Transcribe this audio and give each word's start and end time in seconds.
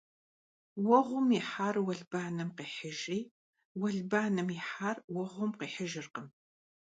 Vueğum 0.85 1.27
yihar 1.37 1.75
vuelbanem 1.85 2.49
khêhıjjri, 2.57 3.19
vuelbanem 3.79 4.49
yihar 4.55 4.97
vueğum 5.13 5.51
khihıjjırkhım. 5.59 6.27